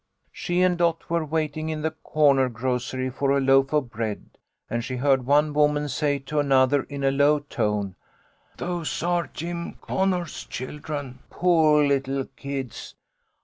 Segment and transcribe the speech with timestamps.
[0.31, 4.31] "She and Dot were waiting in the corner grocery for a loaf of bread,
[4.67, 7.93] and she heard one woman say to another, in a low tone,
[8.57, 12.95] 'Those are Jim Conner's children, poor little kids.